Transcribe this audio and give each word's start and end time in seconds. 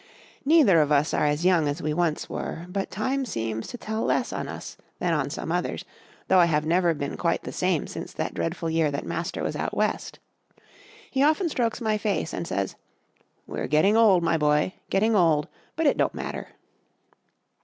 Neither 0.45 0.81
of 0.81 0.91
us 0.91 1.13
are 1.13 1.27
as 1.27 1.45
young 1.45 1.67
as 1.67 1.79
we 1.79 1.93
once 1.93 2.27
were, 2.27 2.65
but 2.69 2.89
time 2.89 3.23
seems 3.23 3.67
to 3.67 3.77
tell 3.77 4.01
less 4.01 4.33
on 4.33 4.47
us 4.47 4.75
than 4.97 5.13
on 5.13 5.29
some 5.29 5.51
others, 5.51 5.85
though 6.27 6.39
I 6.39 6.45
have 6.45 6.65
never 6.65 6.95
been 6.95 7.15
quite 7.17 7.43
the 7.43 7.51
same 7.51 7.85
since 7.85 8.11
that 8.13 8.33
dreadful 8.33 8.67
year 8.67 8.89
that 8.89 9.05
Master 9.05 9.43
was 9.43 9.55
out 9.55 9.77
West. 9.77 10.17
He 11.11 11.21
often 11.21 11.49
strokes 11.49 11.81
my 11.81 11.99
face 11.99 12.33
and 12.33 12.47
says: 12.47 12.73
"We're 13.45 13.67
getting 13.67 13.95
old, 13.95 14.23
my 14.23 14.39
boy, 14.39 14.73
getting 14.89 15.15
old, 15.15 15.47
but 15.75 15.85
it 15.85 15.97
don't 15.97 16.15
matter." 16.15 16.47